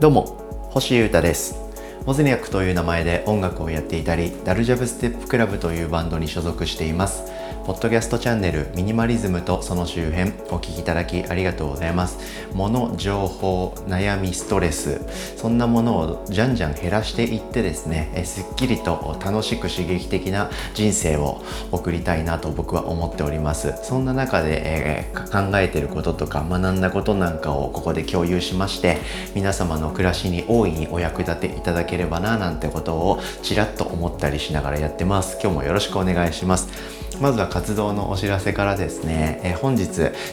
[0.00, 1.60] どうも星優太です。
[2.06, 7.30] モズニャックという名前で音楽をやっていたりダルジャブステップクラブというバンドに所属しています。
[7.64, 12.18] ポッドキャストチャンネルミニマリズムとその周辺お聞きいただきありがとうございます。
[12.54, 15.00] 物情報悩みストレス
[15.36, 23.74] そんなものをじゃんじゃん減らしていってですねえすっきりと楽しく刺激的な人生を送りたいなと僕は思っております。
[23.82, 28.98] そんな中で、えー、考えてることとか学んだことなんかをここで共有しまして
[29.34, 35.38] 皆様の暮らしに大いにお役立ていただければななんてことをちらっと思ったりしながらやってます。
[35.40, 37.01] 今日もよろしくお願いします。
[37.20, 39.84] まずは活動のお知らせからですね、え本日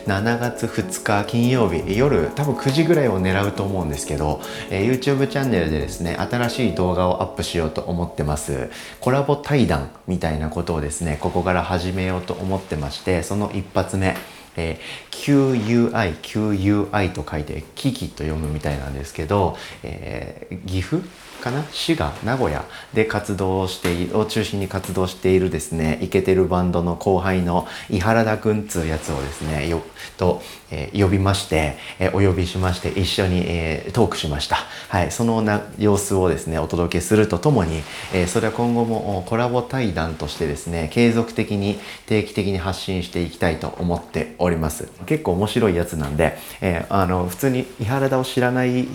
[0.07, 8.69] 7月2日金曜日夜多分9時ぐらいを狙うと思うんですけど、え YouTube チャンネルでですね新しい動画をアップしようと思ってます。
[8.99, 14.15] コラボ対談みたいなことをですねここから始めようと思ってましてその一発目
[14.57, 21.03] えー、QUI、QUI と書いて、キキと読むみたいなんですけど、えー、岐阜
[21.39, 21.63] かな？
[21.71, 29.81] 滋賀名古屋で活動してを中心に活動しているですねイケてるバンドの後輩の伊原田くんつうやつをですねよ
[30.17, 34.57] と、えー、呼びまして、えー、お呼びしまして一緒に、えー、トークしました。
[34.89, 37.81] はいそのな様子をですねお届けするとともに、
[38.13, 44.89] えそれは今後もコラボ対談としてですね継続的に定期的に発信していきたいと思っております。
[45.05, 48.87] 結構面白いやつなんで、えあの普通に伊原田を知らない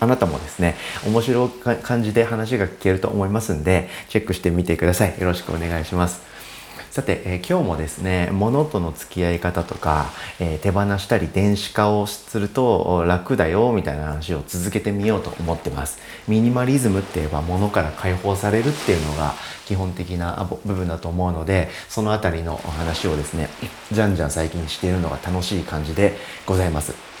[0.00, 1.50] あなたもですね面白い
[1.88, 5.18] 感じで話が聞けると思いますんで、チェックしてみてください。
[5.18, 6.20] よろしくお願いします。
[6.90, 15.98] さて、えー、今日もですね、物との付き合い方とか、えー、手放したり電子化をすると楽だよみたいな話を続けてみようと思ってます。
[16.28, 19.32] ミニマリズムって言えば物から解放されるっていうのが
[19.64, 23.48] 基本的な部分だと思うので、そのあたりのお話をですね、
[23.92, 27.17] じゃんじゃん最近しているのが楽しい感じでございます。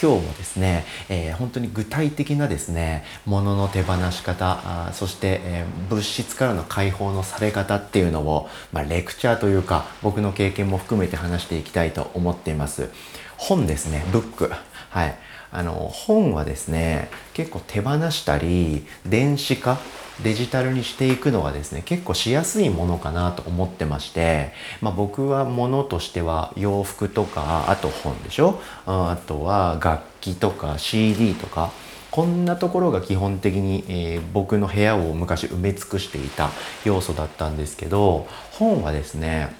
[0.00, 12.90] 今日もですね、えー、本当に具体的なですね物の手放し方そして、えー、物質からの解放のされ方っていうのを、まあ、レクチャーというか僕の経験も含めて話していきたいと思っています。
[13.38, 14.50] 本ですねブック。
[14.90, 15.18] はい。
[15.50, 19.78] あの本はですね結構手放したり電子化
[20.22, 28.58] デジタルにしていくのはですね結構しやすいものかなと思ってまして、まあ、僕はものとしては洋服とかあと本でしょ？
[28.86, 31.70] あとは楽器とか CD とか
[32.10, 36.48] こんなところが基本的に、えー、僕の部屋を昔埋め尽くしていた
[36.86, 39.54] 要素だったんですけど本はですね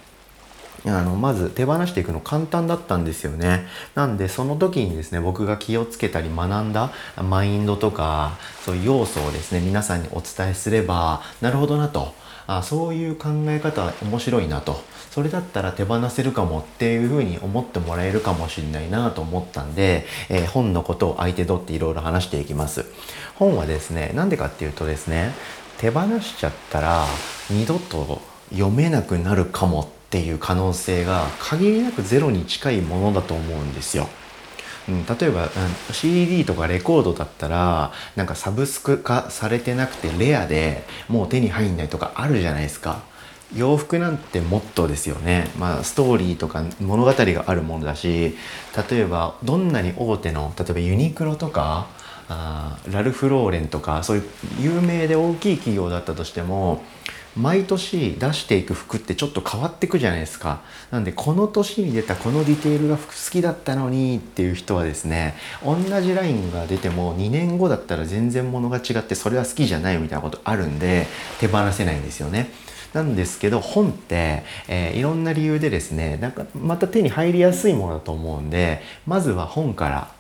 [0.84, 3.66] あのまず手放していくの簡単だったんですよね。
[3.94, 6.90] なんでその時にですね僕が気をつけたり学んだ
[7.22, 12.14] マインドとかそういう要素をですね皆さんにお伝えすればなるほどなと
[12.46, 22.84] あそういう考え方面白いなとそれだったら手放せるかもっていうふうに思ってもらえるかもしれないなと思ったんで、えー、本のことを相手取っていろいろ話していきます。
[23.36, 25.32] 本はですねなんでかっていうとですね
[25.78, 27.06] 手放しちゃったら
[27.50, 28.20] 二度と
[28.50, 34.08] 読めなくなるかもっていう可能性が限りなくゼロに近いものだと思うんですよ。
[34.88, 35.50] うん、例えば、うん、
[35.92, 43.02] CD とかレコードだったらなんかサブスク化されてなくてレアでもう手に入んないとかあるじゃないですか。
[43.54, 48.36] 洋服なんてもっとですよね、まあ、ストーリーとか物語があるものだし
[48.90, 51.86] 例えばどんなに大手の例えばユニクロとか
[52.28, 54.24] あラルフ・ローレンとかそういう
[54.58, 56.82] 有名で大きい企業だったとしても
[57.36, 60.62] 毎年出していく服ってちょっと変わってくじゃないですか。
[60.90, 71.06] なんでこの年に出たこのディテールが好きだったのにっていう人はですね同じラインが出ても2年後だったら全然物が違ってそれは好きじゃないみたいなことあるんで
[71.38, 72.50] 手放せないんですよね。
[72.94, 80.15] なんですけど本って、えー、いろんな理由でですねなんかまた手に入りやすいものだと思うんでまずは本から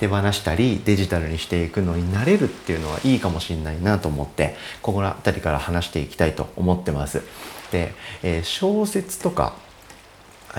[0.00, 7.22] 手放したりデジタルにしていくのになれるっていうのはいいかもしれないなと思ってここら辺りから話していきたいと思ってます。
[7.70, 9.52] で、えー、小説とか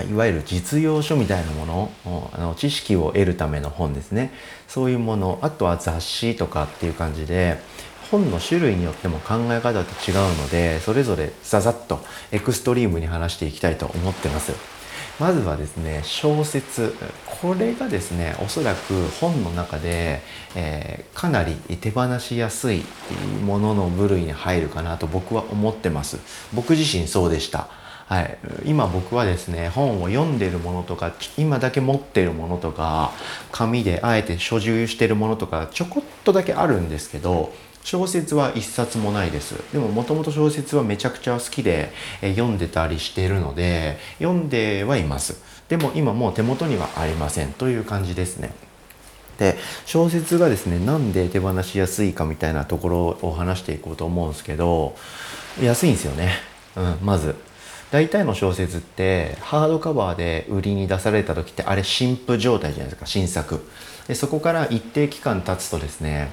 [0.08, 4.32] いわゆる実用書みたいなものあの知識を得るための本ですね
[4.68, 7.58] そういうものあとは雑誌とかっていう感じで
[8.10, 11.98] 本の種類によっても考え方って違うのでそれぞれザザッと
[12.30, 14.81] エクストリームに話していきたいと思ってます。
[15.20, 16.94] まずはですね小説。
[17.42, 20.20] これがですねおそらく本の中で、
[20.54, 22.84] えー、かなり手放しやすい
[23.44, 26.18] ものの部類に入るかなと僕は思ってます。
[26.54, 27.68] 僕自身そうでした。
[28.06, 33.12] はい、今僕はですね本を読んでるものとか今だけ持ってるものとか
[33.50, 39.54] 紙であえて所有してるものとかちょこっとだけあるんですけど小説は一冊もないです。
[39.72, 45.42] でももともと小説はめちゃくちゃ好きで、え読んでたりしてるので読んではいます。
[45.68, 47.52] でも今もう手元にはありません。
[47.52, 48.52] という感じですね。
[49.38, 49.56] で
[49.86, 54.94] 小説がですねなんで手放しやすいかみたいなところを話していこうと思うんですけど
[55.60, 56.34] 安いんですよね、
[56.76, 57.34] うん、まず。
[57.90, 63.66] 大体の小説ってハードカバーで売りに出された時ってあれ新譜状態じゃないですか新作。
[64.08, 66.30] でそこから一定期間経つとですね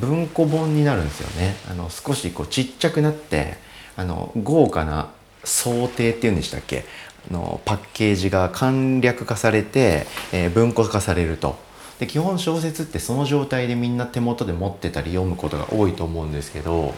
[0.00, 1.56] 文庫本になるんですよね。
[1.70, 3.58] あの少しこうちっちゃくなって
[3.96, 5.10] あの豪華な
[5.44, 6.84] 想定っていうんでしたっけ？
[7.30, 11.58] あのパッケージが簡略化されて、えー、文庫化されると。
[11.98, 16.94] で基本小説ってその状態でみんな手元で持ってたり読むことが多いと思うんですけど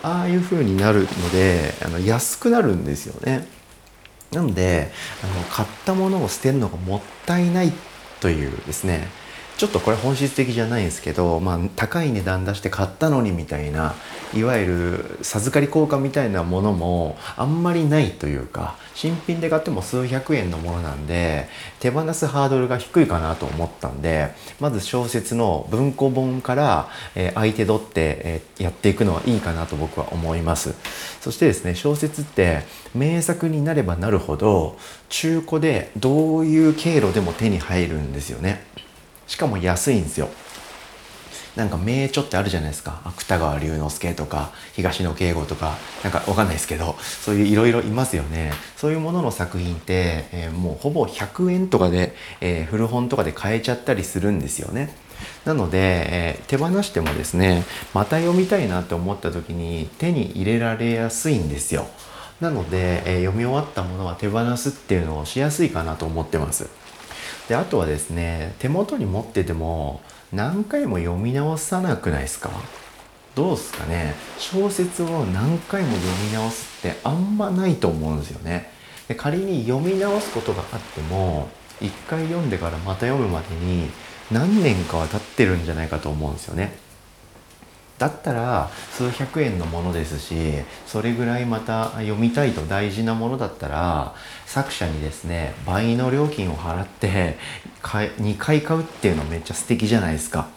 [0.00, 3.48] ああいう風になるのであの安くなるんですよね。
[4.30, 4.92] なので
[5.24, 7.72] あの買ったものを捨てるのがもったいない
[8.20, 9.08] というですね。
[9.56, 13.94] ちょっとこれ本質的じゃないんですけど、まあ、高い値段出して買ったのにみたいな
[14.34, 21.48] いわゆる授かり効果みたいなものもあんまりないというか新品で買っても数百円のものなんで
[21.80, 30.74] 手放すハードルが低いかなと思ったんでまず小説の文庫本から、え、相手取って、え、やっていくのはいいかなと僕は思います。
[31.20, 32.62] そしてですね小説って
[32.94, 34.76] 名作になればなるほど
[35.08, 38.64] 中古でどういう経路でも手に入るんですよね。
[39.26, 40.28] しかも安いんですよ。
[41.56, 43.02] なんか名著ってあるじゃないですか。
[43.04, 45.76] 芥川龍之介とか東野圭吾とか。
[46.02, 48.52] なんかわかんないですけどそういういろいろいますよね。
[48.76, 54.94] そういうものの作品って、えー、もうほぼ100円とかで、えー、古本とかで買えちゃったりするんですよね。
[55.44, 57.64] なので、えー、手放してもですね
[57.94, 61.86] また読みたいなって思った時に手に入れられやすいんですよ。
[62.40, 66.81] なので、え読み終わったものは手放すっていうのをしやすいかなと思ってます。
[67.48, 70.00] であとはですね手元に持ってても
[70.32, 72.50] 何回も読み直さなくないですか？
[73.34, 74.14] どうすかね？
[74.38, 78.70] 小説を何回も読み直すってあんまないと思うんですよね。
[79.08, 81.48] で仮に読み直すことがあっても
[81.80, 83.90] 一回読んでからまた読むまでに
[84.30, 86.76] 何年かは経ってるんじゃないかと思うんですよね。
[88.02, 90.34] だったら数百円のものですし
[90.88, 97.36] それぐらいまた読みたいと大事なものだったら作者にですね倍の料金を払って
[97.84, 100.48] 2回買うっていうのめっちゃ素敵じゃないですか。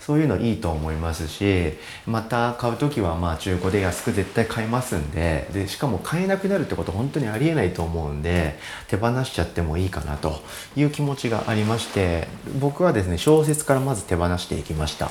[0.00, 1.74] そういうのいいと思いますし
[2.06, 8.58] また買う時はまあ中古で安く絶対買えますんででしかも買えなくなるってこと本当にありえないと思うんで
[8.88, 10.42] 手放しちゃってもいいかなと
[10.74, 12.26] いう気持ちがありまして
[12.58, 15.08] 僕はですね小説からまず手放していきました。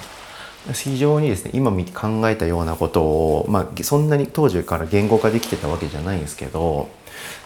[0.73, 6.89] 非常にですね今考えたようなことを、まあ、そんなに当時から言語化できてたわけじゃないんですけど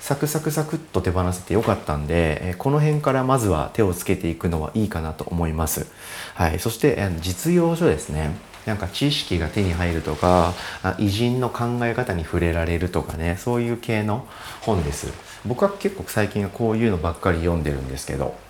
[0.02, 5.88] サクサクサクっと手放せてよかったんでこの辺からまずは手をつけていくのはいいかなと思います。
[6.36, 8.36] はい、そして実用書ですね。
[8.66, 10.54] なんか知識が手に入るとか
[10.98, 14.28] 偉人の考え方に触れられるとかねそういう系の
[14.62, 15.12] 本です。
[15.46, 18.45] 僕は結構最近はこういうのばっかり読んでるんですけど。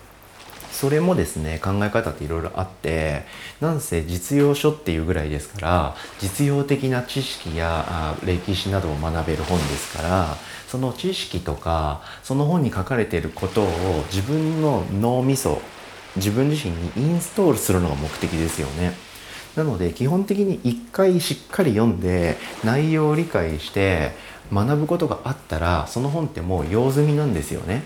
[0.76, 3.22] それもですね考え方っていろいろあって
[3.62, 10.36] なんせ実用書っていうぐらいですから実用的な知識や歴史などを学べる本ですから
[10.68, 13.66] その知識とかその本に書かれていることを
[14.12, 15.62] 自分の脳みそ
[16.16, 18.92] 自分自身にインストールするのが目的ですよね。
[19.56, 24.12] なので基本的に一回しっかり読んで内容を理解して
[24.52, 27.82] 学ぶことがあったらその本ってもう用済みなんですよね。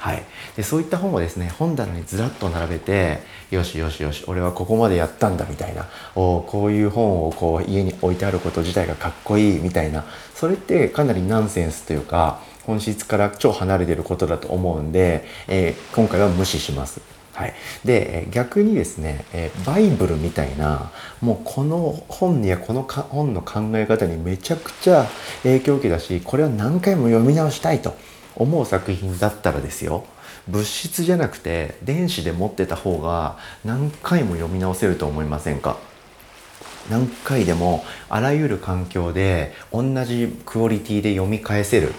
[0.00, 0.24] はい、
[0.56, 3.18] でそういった本をですね本棚にずらっと並べて
[3.50, 17.02] よしよしよし俺はここまでやったんだみたいなおこういう本をこう家に置いてあること自体がかっこいいみたいなそれってかなりナンセンスというか本質から超離れてることだと思うんで、えー、今回は無視します。
[17.34, 17.54] はい、
[17.84, 20.90] で逆にですね、えバイブルみたいな
[21.22, 25.06] もうこの本やこの本の考え方にめちゃくちゃ
[25.42, 27.94] 影響を受けたしこれは何回も読み直したいと。
[28.36, 30.04] 思う作品だったらですよ。
[30.48, 35.76] 物質じゃなくて電子で持ってた方が何回も読み直せると思いませんか？
[36.88, 41.92] 何回でもあらゆる環境で同じクオリティで読み返せる。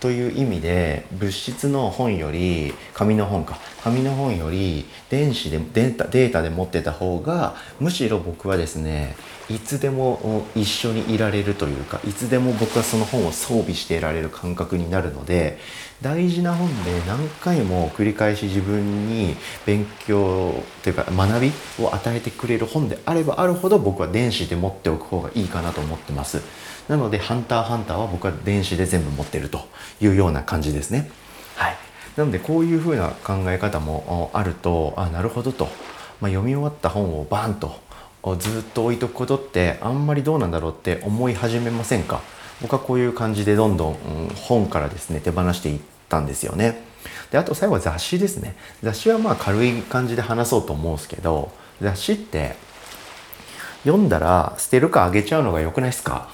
[0.00, 9.16] という意味で物質の本より紙の本か紙の本より電子でデータデータで持ってた方がむしろ僕はですね
[9.50, 15.58] いつでも一緒にいられるというかいつでも僕はその本を装備していられる感覚になるので
[16.00, 19.34] 大事な本で何回も繰り返し自分に
[19.66, 26.40] 勉強というか学びを与えてくれる本であればあるほど僕は電子で持っておく方がいいかなと思ってます。
[26.88, 29.60] なので、ハンターハンターは僕は電子で全部持ってると
[30.00, 31.10] いうような感じですね。
[31.56, 31.76] はい。
[32.16, 35.68] なので、こういうふうな考え方もあると、あ、なるほどと。
[36.20, 37.78] まあ、読み終わった本をバーンと
[38.38, 42.20] ずっと置いとくことってあんまりどうなんだろうって思い始めませんか？
[42.60, 43.96] 僕はこういう感じでどんどん、
[44.34, 46.82] 本からですね手放していったんですよね。
[47.30, 52.56] であと最後は雑誌ですね雑誌はまあ軽い感じで話そうと思うんですけど雑誌って
[53.84, 56.28] 読んだら捨てるかあげちゃうのが良くないですか？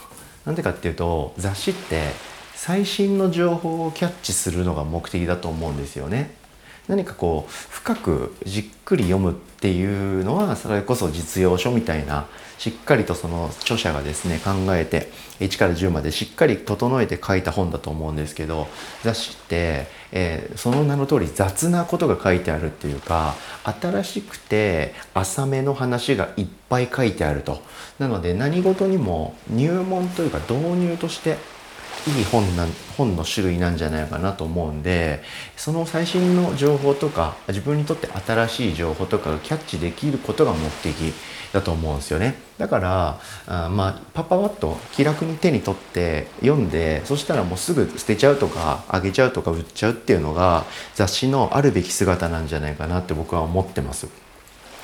[0.45, 2.11] なんでかっていうと雑誌って
[2.55, 6.44] 最新の情報をキャッチするのが目的だと思うんですよね。
[6.89, 9.85] 何かこう深くじっくり読むってい
[10.21, 12.27] うのはそれこそ実用書みたいな
[12.59, 15.11] しっかりとその著者がですね考えて
[15.41, 18.69] 1から10までしっかり整えて書いた本だと思うんですけど
[19.03, 27.63] 雑誌って、えー、その名の通り雑なことが書いてあるっていうか新しくて浅めの話がいっぱい書いてあると。
[27.99, 31.37] なので何事にも入門というか導入として
[32.07, 35.23] いい本な本の種類なんじゃないかなと思うんで
[35.57, 41.15] その最新の情報とか自分にとって新しい情報とかがキャッチできることが目的
[41.53, 54.09] だと思うんですよねだからあまあパパパッと気楽に手に取って読んでそしたらもうすぐ捨てちゃうとかあげちゃうとか売っちゃうっていうのが雑誌のあるべき姿なんじゃないかなって僕は思ってます。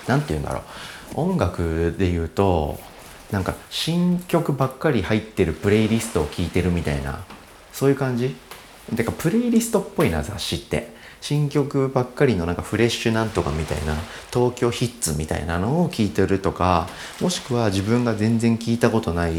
[0.06, 2.78] 何て言うんだろう音楽で言うと
[3.30, 7.25] なんか新曲ばっかり入ってるプレイリストを聴いてるみたいな
[7.72, 8.34] そういう感じ？
[8.96, 10.99] てかプレイリストっぽいな雑誌って。
[11.22, 13.94] 新曲ばっかりのなんかフレッシュなんとかみたいな
[14.32, 16.88] 東京ヒッツみたいなのを聴いてるとか
[17.20, 19.32] もしくは自分が全然聞いたことない、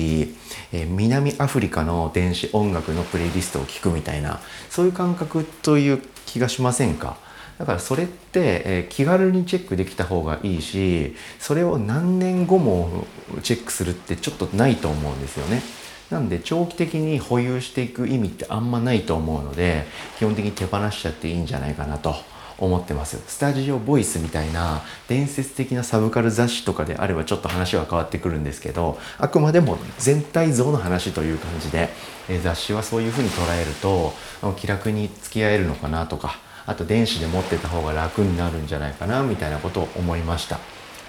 [0.73, 7.17] えー、南アフリカの電子音楽のプレイリストを聴くみたいなそういう感覚という気がしませんか？
[7.61, 13.05] だからそれって、え気軽にチェックできた方がいいしそれを何年後も
[13.43, 15.61] チェックするってちょっとないと思うんですよね。
[16.09, 19.85] なんで長期的に保有していく意味ってあんまないと思うので
[20.17, 22.15] 基本的に手放しちゃっていいんじゃないかなと
[22.57, 31.89] 思ってますスタジオボイスみたいな伝説的なサブカル雑誌とかであればちょっと話は変わってくるんですけどあくまでも全体像の話という感じで、
[32.27, 34.13] え雑誌はそういうふうに捉えると
[34.57, 36.39] 気楽に付き合えるのかなとか
[36.71, 40.59] あと電子で持ってた方が楽になるんじゃないかなみたいなことを思いました。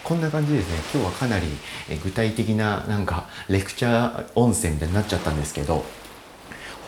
[0.03, 0.83] こんな感じですね。
[0.93, 1.47] 今日はかなり
[2.03, 5.85] 具体的ななんかレクチャー音声みたいになっちゃったんですけど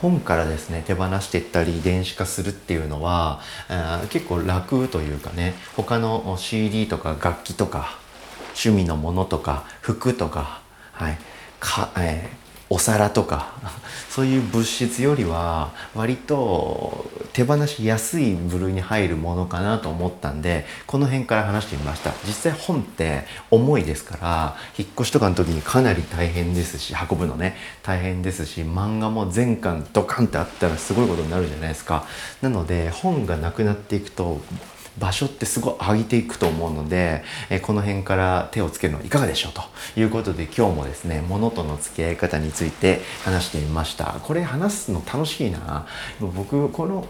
[0.02, 3.40] 本からですね手放していったり電子化するっていうのは
[4.10, 7.96] 結構楽というかね他の CD とか楽器とか
[8.48, 10.60] 趣味のものとか服とか
[10.92, 11.18] はい
[11.60, 12.43] か、えー
[12.74, 13.52] お皿とか
[14.10, 22.10] そういう物質よりは割と手放しやすい部類に入るものかなと思ったんでこの辺から話してみました。
[22.26, 32.04] 実際本って重いですから引っ越しとかの時にかなり大変ですし運ぶのね大変ですし漫画も全巻ドカンってあったらすごいことになるじゃないですか。
[32.42, 34.40] なので本がなくなっていくと
[34.98, 39.62] 場所ってすごい上げていくと思うので、えこの辺から手をつけるのはいかがでしょうと
[39.98, 44.16] いうことで今日もですね物との付き合い方について話してみました。
[44.22, 45.86] これ話すの楽しいな。
[46.20, 47.06] 僕この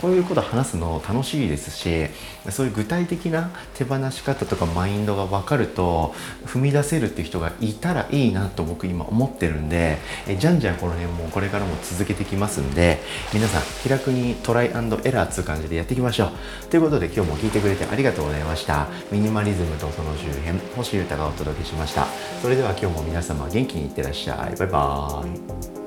[0.00, 2.06] こういうこと話すの楽しいですし
[2.50, 6.14] そういう具体的な手放し方とかマインドが分かると
[6.46, 13.00] 踏み出せるっていう人がいたらいいなと僕今思ってるんでえじゃんじゃんこの辺もこれからも続けてきますんで
[13.32, 16.66] 皆さん気楽にトライアンドエラーっつう感じでやっていきましょう。
[16.68, 18.88] ということで今日も聞いてくれてありがとうございました。
[19.10, 22.06] ミニマリズムとその周辺星豊がお届けしました。
[22.42, 24.56] それでは今日も皆様元気にいってらっしゃい。
[24.56, 25.83] バイバーイ。